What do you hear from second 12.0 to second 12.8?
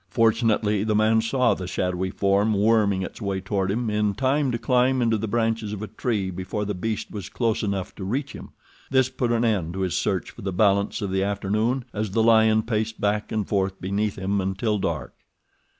the lion